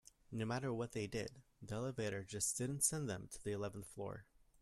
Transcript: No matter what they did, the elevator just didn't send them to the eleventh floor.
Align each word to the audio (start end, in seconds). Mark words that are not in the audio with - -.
No 0.31 0.45
matter 0.47 0.73
what 0.73 0.93
they 0.93 1.05
did, 1.05 1.43
the 1.61 1.75
elevator 1.75 2.23
just 2.23 2.57
didn't 2.57 2.81
send 2.83 3.07
them 3.07 3.27
to 3.31 3.43
the 3.43 3.51
eleventh 3.51 3.85
floor. 3.85 4.25